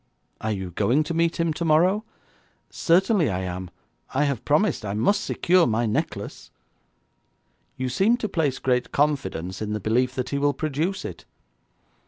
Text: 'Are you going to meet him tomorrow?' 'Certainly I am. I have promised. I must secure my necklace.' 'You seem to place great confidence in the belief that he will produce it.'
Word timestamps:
'Are 0.41 0.51
you 0.51 0.71
going 0.71 1.03
to 1.03 1.13
meet 1.13 1.39
him 1.39 1.53
tomorrow?' 1.53 2.03
'Certainly 2.71 3.29
I 3.29 3.41
am. 3.41 3.69
I 4.15 4.23
have 4.23 4.43
promised. 4.43 4.83
I 4.83 4.95
must 4.95 5.23
secure 5.23 5.67
my 5.67 5.85
necklace.' 5.85 6.49
'You 7.77 7.87
seem 7.87 8.17
to 8.17 8.27
place 8.27 8.57
great 8.57 8.91
confidence 8.91 9.61
in 9.61 9.73
the 9.73 9.79
belief 9.79 10.15
that 10.15 10.29
he 10.29 10.39
will 10.39 10.53
produce 10.55 11.05
it.' 11.05 11.25